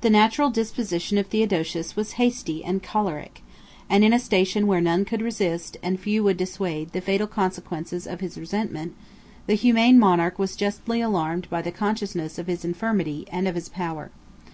[0.00, 3.42] The natural disposition of Theodosius was hasty and choleric;
[3.90, 7.92] and, in a station where none could resist, and few would dissuade, the fatal consequence
[8.06, 8.94] of his resentment,
[9.46, 13.68] the humane monarch was justly alarmed by the consciousness of his infirmity and of his
[13.68, 14.10] power.